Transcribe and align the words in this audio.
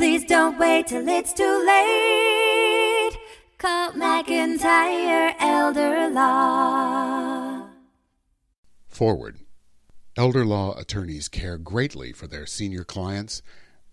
Please 0.00 0.24
don't 0.24 0.58
wait 0.58 0.86
till 0.86 1.06
it's 1.06 1.34
too 1.34 1.62
late. 1.66 3.18
Call 3.58 3.92
McIntyre 3.92 5.34
Elder 5.38 6.08
Law. 6.08 7.66
Foreword. 8.88 9.40
Elder 10.16 10.46
law 10.46 10.74
attorneys 10.78 11.28
care 11.28 11.58
greatly 11.58 12.14
for 12.14 12.26
their 12.26 12.46
senior 12.46 12.82
clients 12.82 13.42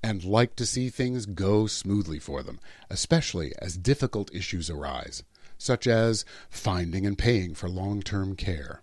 and 0.01 0.23
like 0.23 0.55
to 0.55 0.65
see 0.65 0.87
things 0.87 1.25
go 1.25 1.67
smoothly 1.67 2.19
for 2.19 2.41
them, 2.41 2.61
especially 2.89 3.51
as 3.59 3.75
difficult 3.77 4.33
issues 4.33 4.69
arise, 4.69 5.23
such 5.57 5.87
as 5.87 6.23
finding 6.49 7.05
and 7.05 7.17
paying 7.17 7.53
for 7.53 7.67
long 7.67 8.01
term 8.01 8.33
care. 8.37 8.81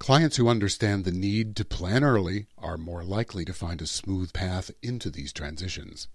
Clients 0.00 0.38
who 0.38 0.48
understand 0.48 1.04
the 1.04 1.12
need 1.12 1.54
to 1.54 1.64
plan 1.64 2.02
early 2.02 2.46
are 2.58 2.76
more 2.76 3.04
likely 3.04 3.44
to 3.44 3.52
find 3.52 3.80
a 3.80 3.86
smooth 3.86 4.32
path 4.32 4.72
into 4.82 5.08
these 5.08 5.32
transitions. 5.32 6.08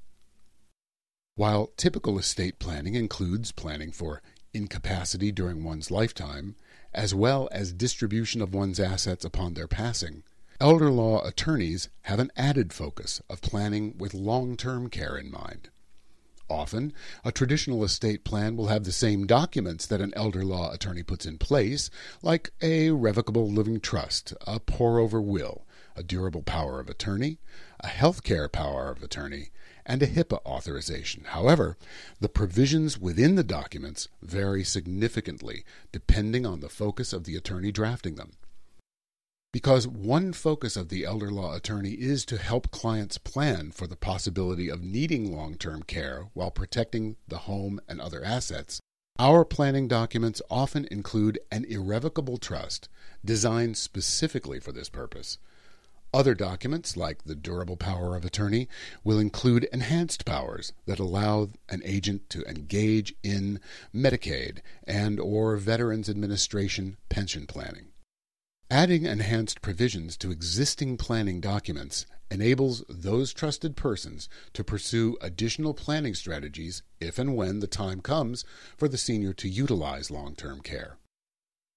While 1.35 1.71
typical 1.77 2.19
estate 2.19 2.59
planning 2.59 2.93
includes 2.93 3.51
planning 3.51 3.91
for 3.91 4.21
incapacity 4.53 5.31
during 5.31 5.63
one's 5.63 5.89
lifetime, 5.89 6.55
as 6.93 7.15
well 7.15 7.49
as 7.51 7.73
distribution 7.73 8.39
of 8.39 8.53
one's 8.53 8.79
assets 8.79 9.25
upon 9.25 9.55
their 9.55 9.67
passing, 9.67 10.21
elder 10.61 10.91
law 10.91 11.25
attorneys 11.25 11.89
have 12.03 12.19
an 12.19 12.31
added 12.37 12.71
focus 12.71 13.19
of 13.31 13.41
planning 13.41 13.97
with 13.97 14.13
long 14.13 14.55
term 14.55 14.91
care 14.91 15.17
in 15.17 15.31
mind. 15.31 15.69
Often, 16.51 16.93
a 17.25 17.31
traditional 17.31 17.83
estate 17.83 18.23
plan 18.23 18.55
will 18.55 18.67
have 18.67 18.83
the 18.83 18.91
same 18.91 19.25
documents 19.25 19.87
that 19.87 20.01
an 20.01 20.13
elder 20.15 20.45
law 20.45 20.71
attorney 20.71 21.01
puts 21.01 21.25
in 21.25 21.39
place, 21.39 21.89
like 22.21 22.51
a 22.61 22.91
revocable 22.91 23.49
living 23.49 23.79
trust, 23.79 24.35
a 24.45 24.59
pour 24.59 24.99
over 24.99 25.19
will, 25.19 25.65
a 25.95 26.03
durable 26.03 26.43
power 26.43 26.79
of 26.79 26.89
attorney, 26.89 27.39
a 27.79 27.87
health 27.87 28.21
care 28.21 28.47
power 28.47 28.91
of 28.91 29.01
attorney, 29.01 29.49
and 29.85 30.01
a 30.01 30.07
HIPAA 30.07 30.39
authorization. 30.45 31.25
However, 31.25 31.77
the 32.19 32.29
provisions 32.29 32.97
within 32.97 33.35
the 33.35 33.43
documents 33.43 34.07
vary 34.21 34.63
significantly 34.63 35.63
depending 35.91 36.45
on 36.45 36.59
the 36.59 36.69
focus 36.69 37.13
of 37.13 37.23
the 37.25 37.35
attorney 37.35 37.71
drafting 37.71 38.15
them. 38.15 38.33
Because 39.51 39.87
one 39.87 40.33
focus 40.33 40.75
of 40.75 40.89
the 40.89 41.05
elder 41.05 41.29
law 41.29 41.55
attorney 41.55 41.91
is 41.91 42.25
to 42.25 42.39
help 42.39 42.71
clients 42.71 43.19
plan 43.19 43.69
for 43.69 43.85
the 43.85 43.95
possibility 43.95 44.67
of 44.67 44.81
needing 44.81 45.31
long 45.31 45.55
term 45.55 45.83
care 45.83 46.25
while 46.33 46.49
protecting 46.49 47.17
the 47.27 47.39
home 47.39 47.79
and 47.87 48.01
other 48.01 48.25
assets, 48.25 48.79
our 49.19 49.45
planning 49.45 49.87
documents 49.87 50.41
often 50.49 50.87
include 50.89 51.37
an 51.51 51.65
irrevocable 51.65 52.37
trust 52.37 52.89
designed 53.23 53.77
specifically 53.77 54.59
for 54.59 54.71
this 54.71 54.89
purpose. 54.89 55.37
Other 56.13 56.35
documents, 56.35 56.95
like 56.95 57.23
the 57.23 57.33
durable 57.33 57.75
power 57.75 58.15
of 58.15 58.23
attorney, 58.23 58.67
will 59.03 59.17
include 59.17 59.67
enhanced 59.73 60.25
powers 60.25 60.71
that 60.85 60.99
allow 60.99 61.49
an 61.69 61.81
agent 61.83 62.29
to 62.29 62.43
engage 62.43 63.15
in 63.23 63.59
Medicaid 63.91 64.59
and 64.85 65.19
or 65.19 65.57
Veterans 65.57 66.09
Administration 66.09 66.97
pension 67.09 67.47
planning. 67.47 67.87
Adding 68.69 69.05
enhanced 69.05 69.63
provisions 69.63 70.15
to 70.17 70.29
existing 70.29 70.97
planning 70.97 71.41
documents 71.41 72.05
enables 72.29 72.83
those 72.87 73.33
trusted 73.33 73.75
persons 73.75 74.29
to 74.53 74.63
pursue 74.63 75.17
additional 75.19 75.73
planning 75.73 76.13
strategies 76.13 76.83
if 76.99 77.17
and 77.17 77.35
when 77.35 77.59
the 77.59 77.67
time 77.67 78.01
comes 78.01 78.45
for 78.77 78.87
the 78.87 78.97
senior 78.99 79.33
to 79.33 79.49
utilize 79.49 80.11
long 80.11 80.35
term 80.35 80.61
care. 80.61 80.97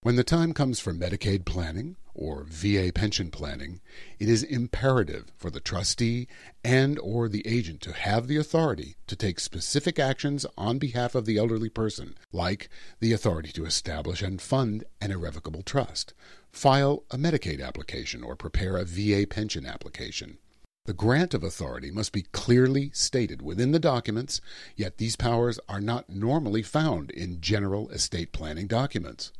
When 0.06 0.14
the 0.14 0.22
time 0.22 0.52
comes 0.52 0.78
for 0.78 0.92
Medicaid 0.92 1.44
planning 1.44 1.96
or 2.14 2.44
VA 2.48 2.92
pension 2.94 3.28
planning, 3.28 3.80
it 4.20 4.28
is 4.28 4.44
imperative 4.44 5.32
for 5.36 5.50
the 5.50 5.58
trustee 5.58 6.28
and 6.62 6.96
or 7.00 7.28
the 7.28 7.44
agent 7.44 7.80
to 7.80 7.92
have 7.92 8.28
the 8.28 8.36
authority 8.36 8.94
to 9.08 9.16
take 9.16 9.40
specific 9.40 9.98
actions 9.98 10.46
on 10.56 10.78
behalf 10.78 11.16
of 11.16 11.26
the 11.26 11.38
elderly 11.38 11.68
person, 11.68 12.16
like 12.30 12.68
the 13.00 13.12
authority 13.12 13.50
to 13.50 13.64
establish 13.64 14.22
and 14.22 14.40
fund 14.40 14.84
an 15.00 15.10
irrevocable 15.10 15.64
trust, 15.64 16.14
file 16.52 17.02
a 17.10 17.16
Medicaid 17.16 17.60
application, 17.60 18.22
or 18.22 18.36
prepare 18.36 18.76
a 18.76 18.84
VA 18.84 19.26
pension 19.28 19.66
application. 19.66 20.38
The 20.84 20.94
grant 20.94 21.34
of 21.34 21.42
authority 21.42 21.90
must 21.90 22.12
be 22.12 22.22
clearly 22.22 22.92
stated 22.94 23.42
within 23.42 23.72
the 23.72 23.80
documents, 23.80 24.40
yet 24.76 24.98
these 24.98 25.16
powers 25.16 25.58
are 25.68 25.80
not 25.80 26.08
normally 26.08 26.62
found 26.62 27.10
in 27.10 27.40
general 27.40 27.88
estate 27.88 28.30
planning 28.30 28.68
documents. 28.68 29.32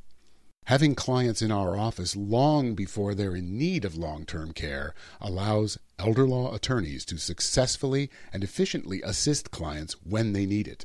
Having 0.66 0.96
clients 0.96 1.42
in 1.42 1.52
our 1.52 1.76
office 1.76 2.16
long 2.16 2.74
before 2.74 3.14
they're 3.14 3.36
in 3.36 3.56
need 3.56 3.84
of 3.84 3.96
long 3.96 4.24
term 4.26 4.52
care 4.52 4.94
allows 5.20 5.78
elder 5.96 6.26
law 6.26 6.52
attorneys 6.52 7.04
to 7.04 7.18
successfully 7.18 8.10
and 8.32 8.42
efficiently 8.42 9.00
assist 9.02 9.52
clients 9.52 9.94
when 10.02 10.32
they 10.32 10.44
need 10.44 10.66
it. 10.66 10.84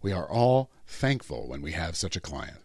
We 0.00 0.12
are 0.12 0.26
all 0.26 0.70
thankful 0.86 1.46
when 1.46 1.60
we 1.60 1.72
have 1.72 1.94
such 1.94 2.16
a 2.16 2.22
client. 2.22 2.56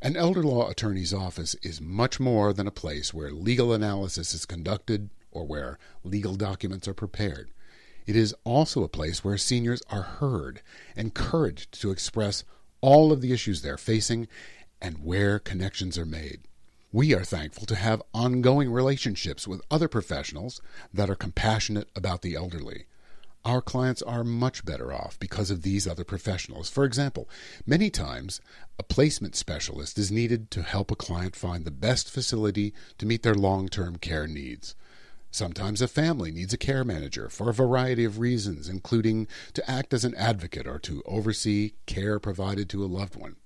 An 0.00 0.16
elder 0.16 0.44
law 0.44 0.70
attorney's 0.70 1.12
office 1.12 1.56
is 1.56 1.80
much 1.80 2.20
more 2.20 2.52
than 2.52 2.68
a 2.68 2.70
place 2.70 3.12
where 3.12 3.32
legal 3.32 3.72
analysis 3.72 4.32
is 4.32 4.46
conducted 4.46 5.10
or 5.32 5.44
where 5.44 5.80
legal 6.04 6.36
documents 6.36 6.86
are 6.86 6.94
prepared. 6.94 7.50
It 8.06 8.14
is 8.14 8.32
also 8.44 8.84
a 8.84 8.88
place 8.88 9.24
where 9.24 9.38
seniors 9.38 9.82
are 9.90 10.02
heard, 10.02 10.62
encouraged 10.94 11.80
to 11.80 11.90
express 11.90 12.44
all 12.80 13.10
of 13.10 13.22
the 13.22 13.32
issues 13.32 13.62
they're 13.62 13.78
facing, 13.78 14.28
and 14.84 14.98
where 15.02 15.38
connections 15.38 15.96
are 15.96 16.04
made. 16.04 16.40
We 16.92 17.14
are 17.14 17.24
thankful 17.24 17.64
to 17.68 17.74
have 17.74 18.02
ongoing 18.12 18.70
relationships 18.70 19.48
with 19.48 19.62
other 19.70 19.88
professionals 19.88 20.60
that 20.92 21.08
are 21.08 21.14
compassionate 21.14 21.88
about 21.96 22.20
the 22.20 22.34
elderly. 22.34 22.84
Our 23.46 23.62
clients 23.62 24.02
are 24.02 24.24
much 24.24 24.66
better 24.66 24.92
off 24.92 25.18
because 25.18 25.50
of 25.50 25.62
these 25.62 25.88
other 25.88 26.04
professionals. 26.04 26.68
For 26.68 26.84
example, 26.84 27.30
many 27.64 27.88
times 27.88 28.42
a 28.78 28.82
placement 28.82 29.36
specialist 29.36 29.96
is 29.96 30.12
needed 30.12 30.50
to 30.50 30.62
help 30.62 30.90
a 30.90 30.96
client 30.96 31.34
find 31.34 31.64
the 31.64 31.70
best 31.70 32.10
facility 32.10 32.74
to 32.98 33.06
meet 33.06 33.22
their 33.22 33.34
long 33.34 33.68
term 33.68 33.96
care 33.96 34.26
needs. 34.26 34.74
Sometimes 35.30 35.80
a 35.80 35.88
family 35.88 36.30
needs 36.30 36.52
a 36.52 36.58
care 36.58 36.84
manager 36.84 37.30
for 37.30 37.48
a 37.48 37.54
variety 37.54 38.04
of 38.04 38.18
reasons, 38.18 38.68
including 38.68 39.28
to 39.54 39.68
act 39.68 39.94
as 39.94 40.04
an 40.04 40.14
advocate 40.14 40.66
or 40.66 40.78
to 40.80 41.02
oversee 41.06 41.72
care 41.86 42.20
provided 42.20 42.68
to 42.68 42.84
a 42.84 42.86
loved 42.86 43.16
one. 43.16 43.36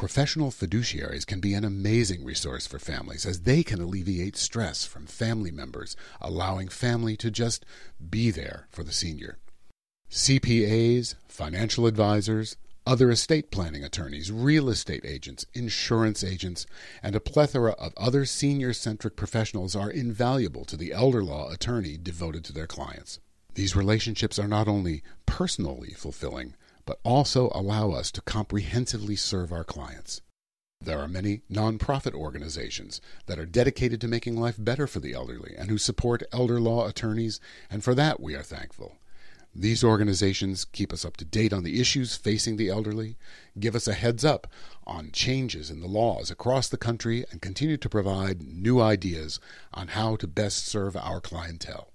Professional 0.00 0.50
fiduciaries 0.50 1.26
can 1.26 1.40
be 1.40 1.52
an 1.52 1.62
amazing 1.62 2.24
resource 2.24 2.66
for 2.66 2.78
families 2.78 3.26
as 3.26 3.42
they 3.42 3.62
can 3.62 3.82
alleviate 3.82 4.34
stress 4.34 4.86
from 4.86 5.04
family 5.04 5.50
members, 5.50 5.94
allowing 6.22 6.68
family 6.68 7.18
to 7.18 7.30
just 7.30 7.66
be 8.08 8.30
there 8.30 8.66
for 8.70 8.82
the 8.82 8.92
senior. 8.92 9.36
CPAs, 10.10 11.16
financial 11.28 11.84
advisors, 11.84 12.56
other 12.86 13.10
estate 13.10 13.50
planning 13.50 13.84
attorneys, 13.84 14.32
real 14.32 14.70
estate 14.70 15.04
agents, 15.04 15.44
insurance 15.52 16.24
agents, 16.24 16.64
and 17.02 17.14
a 17.14 17.20
plethora 17.20 17.72
of 17.72 17.92
other 17.98 18.24
senior 18.24 18.72
centric 18.72 19.16
professionals 19.16 19.76
are 19.76 19.90
invaluable 19.90 20.64
to 20.64 20.78
the 20.78 20.94
elder 20.94 21.22
law 21.22 21.50
attorney 21.50 21.98
devoted 21.98 22.42
to 22.46 22.54
their 22.54 22.66
clients. 22.66 23.20
These 23.52 23.76
relationships 23.76 24.38
are 24.38 24.48
not 24.48 24.66
only 24.66 25.02
personally 25.26 25.92
fulfilling, 25.92 26.54
but 26.84 27.00
also 27.04 27.50
allow 27.54 27.90
us 27.90 28.10
to 28.12 28.20
comprehensively 28.22 29.16
serve 29.16 29.52
our 29.52 29.64
clients. 29.64 30.20
There 30.82 30.98
are 30.98 31.08
many 31.08 31.42
nonprofit 31.52 32.14
organizations 32.14 33.02
that 33.26 33.38
are 33.38 33.44
dedicated 33.44 34.00
to 34.00 34.08
making 34.08 34.40
life 34.40 34.56
better 34.58 34.86
for 34.86 34.98
the 34.98 35.12
elderly 35.12 35.54
and 35.58 35.68
who 35.68 35.76
support 35.76 36.22
elder 36.32 36.58
law 36.58 36.86
attorneys, 36.88 37.38
and 37.70 37.84
for 37.84 37.94
that 37.94 38.18
we 38.18 38.34
are 38.34 38.42
thankful. 38.42 38.96
These 39.54 39.82
organizations 39.82 40.64
keep 40.64 40.92
us 40.92 41.04
up 41.04 41.16
to 41.18 41.24
date 41.24 41.52
on 41.52 41.64
the 41.64 41.80
issues 41.80 42.16
facing 42.16 42.56
the 42.56 42.68
elderly, 42.68 43.16
give 43.58 43.74
us 43.74 43.88
a 43.88 43.94
heads 43.94 44.24
up 44.24 44.46
on 44.86 45.10
changes 45.10 45.70
in 45.70 45.80
the 45.80 45.88
laws 45.88 46.30
across 46.30 46.68
the 46.68 46.76
country, 46.76 47.24
and 47.30 47.42
continue 47.42 47.76
to 47.76 47.88
provide 47.88 48.42
new 48.42 48.80
ideas 48.80 49.40
on 49.74 49.88
how 49.88 50.16
to 50.16 50.26
best 50.26 50.66
serve 50.66 50.96
our 50.96 51.20
clientele. 51.20 51.92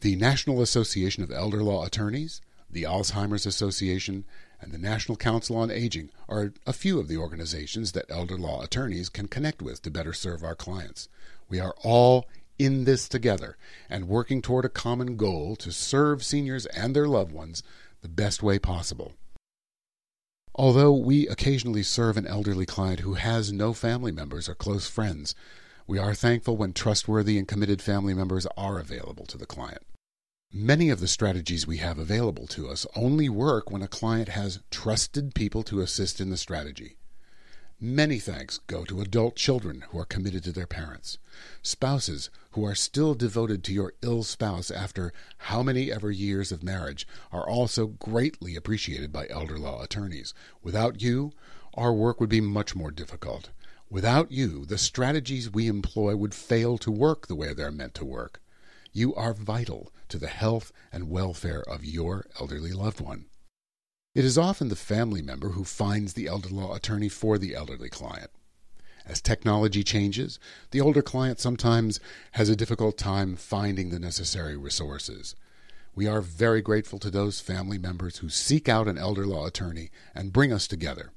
The 0.00 0.16
National 0.16 0.62
Association 0.62 1.22
of 1.22 1.30
Elder 1.30 1.62
Law 1.62 1.84
Attorneys 1.84 2.40
the 2.72 2.84
Alzheimer's 2.84 3.46
Association, 3.46 4.24
and 4.60 4.72
the 4.72 4.78
National 4.78 5.16
Council 5.16 5.56
on 5.56 5.70
Aging 5.70 6.10
are 6.28 6.52
a 6.66 6.72
few 6.72 6.98
of 6.98 7.08
the 7.08 7.16
organizations 7.16 7.92
that 7.92 8.10
elder 8.10 8.38
law 8.38 8.62
attorneys 8.62 9.08
can 9.08 9.28
connect 9.28 9.60
with 9.60 9.82
to 9.82 9.90
better 9.90 10.12
serve 10.12 10.42
our 10.42 10.54
clients. 10.54 11.08
We 11.48 11.60
are 11.60 11.74
all 11.82 12.26
in 12.58 12.84
this 12.84 13.08
together 13.08 13.56
and 13.90 14.08
working 14.08 14.40
toward 14.40 14.64
a 14.64 14.70
common 14.70 15.16
goal 15.16 15.56
to 15.56 15.72
serve 15.72 16.24
seniors 16.24 16.66
and 16.66 16.94
their 16.94 17.08
loved 17.08 17.32
ones 17.32 17.62
the 18.02 18.08
best 18.08 18.42
way 18.42 18.58
possible. 18.58 19.12
Although 20.54 20.92
we 20.92 21.26
occasionally 21.28 21.82
serve 21.82 22.16
an 22.16 22.26
elderly 22.26 22.66
client 22.66 23.00
who 23.00 23.14
has 23.14 23.52
no 23.52 23.72
family 23.72 24.12
members 24.12 24.48
or 24.48 24.54
close 24.54 24.86
friends, 24.86 25.34
we 25.86 25.98
are 25.98 26.14
thankful 26.14 26.56
when 26.56 26.72
trustworthy 26.72 27.38
and 27.38 27.48
committed 27.48 27.82
family 27.82 28.14
members 28.14 28.46
are 28.56 28.78
available 28.78 29.26
to 29.26 29.38
the 29.38 29.46
client. 29.46 29.82
Many 30.54 30.90
of 30.90 31.00
the 31.00 31.08
strategies 31.08 31.66
we 31.66 31.78
have 31.78 31.98
available 31.98 32.46
to 32.48 32.68
us 32.68 32.86
only 32.94 33.30
work 33.30 33.70
when 33.70 33.80
a 33.80 33.88
client 33.88 34.28
has 34.28 34.60
trusted 34.70 35.34
people 35.34 35.62
to 35.62 35.80
assist 35.80 36.20
in 36.20 36.28
the 36.28 36.36
strategy. 36.36 36.98
Many 37.80 38.18
thanks 38.18 38.58
go 38.66 38.84
to 38.84 39.00
adult 39.00 39.34
children 39.34 39.82
who 39.88 39.98
are 39.98 40.04
committed 40.04 40.44
to 40.44 40.52
their 40.52 40.66
parents, 40.66 41.16
spouses 41.62 42.28
who 42.50 42.66
are 42.66 42.74
still 42.74 43.14
devoted 43.14 43.64
to 43.64 43.72
your 43.72 43.94
ill 44.02 44.24
spouse 44.24 44.70
after 44.70 45.14
how 45.38 45.62
many 45.62 45.90
ever 45.90 46.10
years 46.10 46.52
of 46.52 46.62
marriage 46.62 47.08
are 47.32 47.48
also 47.48 47.86
greatly 47.86 48.54
appreciated 48.54 49.10
by 49.10 49.26
elder 49.30 49.58
law 49.58 49.82
attorneys. 49.82 50.34
Without 50.62 51.00
you, 51.00 51.32
our 51.72 51.94
work 51.94 52.20
would 52.20 52.28
be 52.28 52.42
much 52.42 52.76
more 52.76 52.90
difficult. 52.90 53.48
Without 53.88 54.30
you, 54.30 54.66
the 54.66 54.76
strategies 54.76 55.50
we 55.50 55.66
employ 55.66 56.14
would 56.14 56.34
fail 56.34 56.76
to 56.76 56.90
work 56.90 57.26
the 57.26 57.34
way 57.34 57.54
they're 57.54 57.70
meant 57.70 57.94
to 57.94 58.04
work. 58.04 58.42
You 58.94 59.14
are 59.14 59.32
vital 59.32 59.90
to 60.10 60.18
the 60.18 60.28
health 60.28 60.70
and 60.92 61.08
welfare 61.08 61.62
of 61.62 61.82
your 61.82 62.26
elderly 62.38 62.72
loved 62.72 63.00
one. 63.00 63.24
It 64.14 64.22
is 64.22 64.36
often 64.36 64.68
the 64.68 64.76
family 64.76 65.22
member 65.22 65.50
who 65.50 65.64
finds 65.64 66.12
the 66.12 66.26
elder 66.26 66.50
law 66.50 66.74
attorney 66.74 67.08
for 67.08 67.38
the 67.38 67.54
elderly 67.54 67.88
client. 67.88 68.30
As 69.06 69.22
technology 69.22 69.82
changes, 69.82 70.38
the 70.72 70.82
older 70.82 71.00
client 71.00 71.40
sometimes 71.40 72.00
has 72.32 72.50
a 72.50 72.56
difficult 72.56 72.98
time 72.98 73.34
finding 73.34 73.88
the 73.88 73.98
necessary 73.98 74.58
resources. 74.58 75.34
We 75.94 76.06
are 76.06 76.20
very 76.20 76.60
grateful 76.60 76.98
to 76.98 77.10
those 77.10 77.40
family 77.40 77.78
members 77.78 78.18
who 78.18 78.28
seek 78.28 78.68
out 78.68 78.88
an 78.88 78.98
elder 78.98 79.24
law 79.26 79.46
attorney 79.46 79.90
and 80.14 80.34
bring 80.34 80.52
us 80.52 80.68
together. 80.68 81.12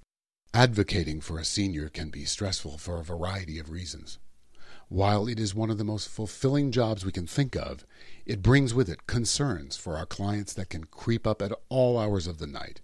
Advocating 0.53 1.19
for 1.19 1.39
a 1.39 1.45
senior 1.45 1.89
can 1.89 2.09
be 2.09 2.23
stressful 2.23 2.77
for 2.77 3.01
a 3.01 3.03
variety 3.03 3.59
of 3.59 3.69
reasons. 3.69 4.17
While 4.89 5.27
it 5.27 5.39
is 5.39 5.55
one 5.55 5.71
of 5.71 5.79
the 5.79 5.83
most 5.83 6.07
fulfilling 6.07 6.71
jobs 6.71 7.03
we 7.03 7.11
can 7.11 7.25
think 7.25 7.55
of, 7.55 7.85
it 8.25 8.43
brings 8.43 8.73
with 8.73 8.87
it 8.87 9.07
concerns 9.07 9.75
for 9.75 9.97
our 9.97 10.05
clients 10.05 10.53
that 10.53 10.69
can 10.69 10.83
creep 10.83 11.25
up 11.25 11.41
at 11.41 11.51
all 11.69 11.97
hours 11.97 12.27
of 12.27 12.37
the 12.37 12.45
night. 12.45 12.81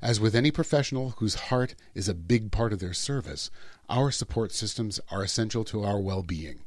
As 0.00 0.20
with 0.20 0.36
any 0.36 0.52
professional 0.52 1.14
whose 1.18 1.34
heart 1.34 1.74
is 1.94 2.08
a 2.08 2.14
big 2.14 2.52
part 2.52 2.72
of 2.72 2.78
their 2.78 2.92
service, 2.92 3.50
our 3.88 4.12
support 4.12 4.52
systems 4.52 5.00
are 5.10 5.24
essential 5.24 5.64
to 5.64 5.82
our 5.82 5.98
well 5.98 6.22
being. 6.22 6.60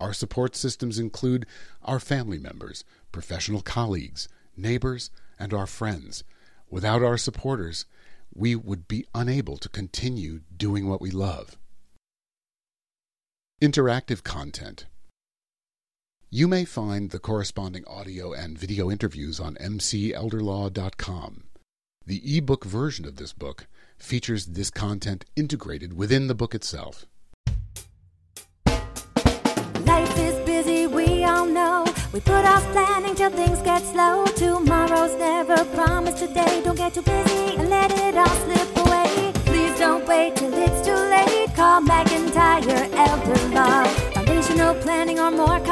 Our 0.00 0.12
support 0.12 0.56
systems 0.56 0.98
include 0.98 1.46
our 1.82 2.00
family 2.00 2.38
members, 2.38 2.84
professional 3.12 3.62
colleagues, 3.62 4.28
neighbors, 4.56 5.10
and 5.38 5.54
our 5.54 5.66
friends. 5.66 6.24
Without 6.68 7.02
our 7.02 7.16
supporters, 7.16 7.84
we 8.34 8.56
would 8.56 8.88
be 8.88 9.06
unable 9.14 9.56
to 9.58 9.68
continue 9.68 10.40
doing 10.56 10.88
what 10.88 11.00
we 11.00 11.10
love. 11.10 11.56
Interactive 13.62 14.22
content. 14.22 14.84
You 16.28 16.46
may 16.46 16.66
find 16.66 17.10
the 17.10 17.18
corresponding 17.18 17.86
audio 17.86 18.34
and 18.34 18.58
video 18.58 18.90
interviews 18.90 19.40
on 19.40 19.54
mcelderlaw.com. 19.54 21.44
The 22.04 22.36
ebook 22.36 22.66
version 22.66 23.06
of 23.06 23.16
this 23.16 23.32
book 23.32 23.66
features 23.96 24.44
this 24.44 24.68
content 24.68 25.24
integrated 25.36 25.96
within 25.96 26.26
the 26.26 26.34
book 26.34 26.54
itself. 26.54 27.06
Life 29.86 30.18
is 30.18 30.38
busy, 30.44 30.86
we 30.86 31.24
all 31.24 31.46
know. 31.46 31.86
We 32.12 32.20
put 32.20 32.44
off 32.44 32.62
planning 32.72 33.14
till 33.14 33.30
things 33.30 33.62
get 33.62 33.80
slow. 33.84 34.26
Tomorrow's 34.36 35.18
never 35.18 35.64
promised 35.74 36.18
today. 36.18 36.60
Don't 36.62 36.76
get 36.76 36.92
too 36.92 37.00
busy 37.00 37.56
and 37.56 37.70
let 37.70 37.90
it 37.90 38.16
all 38.18 38.26
slip 38.26 38.76
away. 38.86 39.32
Please 39.46 39.78
don't 39.78 40.06
wait 40.06 40.36
till 40.36 40.52
it's 40.52 40.86
too 40.86 40.92
late. 40.92 41.54
Call 41.56 41.80
McIntyre 41.80 42.95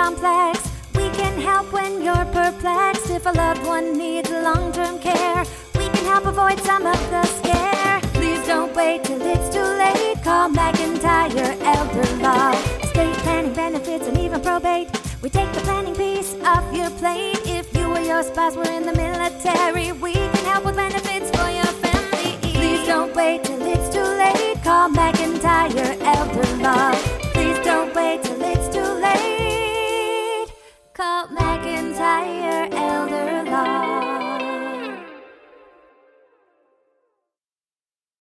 complex. 0.04 0.70
We 0.94 1.08
can 1.20 1.40
help 1.40 1.72
when 1.72 2.02
you're 2.02 2.26
perplexed. 2.40 3.08
If 3.08 3.24
a 3.24 3.30
loved 3.30 3.64
one 3.66 3.96
needs 3.96 4.28
long 4.30 4.70
term 4.70 4.98
care, 4.98 5.42
we 5.78 5.86
can 5.94 6.04
help 6.12 6.26
avoid 6.26 6.58
some 6.60 6.84
of 6.84 7.00
the 7.12 7.22
scare. 7.38 8.00
Please 8.18 8.42
don't 8.46 8.74
wait 8.76 9.04
till 9.04 9.22
it's 9.22 9.48
too 9.54 9.70
late. 9.84 10.16
Call 10.22 10.50
McIntyre 10.50 11.56
Elder 11.74 12.08
Law. 12.26 12.50
Estate 12.84 13.16
planning, 13.24 13.54
benefits, 13.54 14.06
and 14.06 14.18
even 14.18 14.42
probate. 14.42 14.88
We 15.22 15.30
take 15.30 15.50
the 15.54 15.62
planning 15.68 15.96
piece 15.96 16.34
off 16.52 16.64
your 16.78 16.90
plate. 17.00 17.40
If 17.58 17.74
you 17.74 17.86
or 17.96 18.00
your 18.00 18.22
spouse 18.22 18.56
were 18.56 18.72
in 18.78 18.84
the 18.84 18.96
military, 19.06 19.92
we 19.92 20.12
can 20.12 20.44
help 20.50 20.66
with 20.66 20.76
benefits 20.76 21.13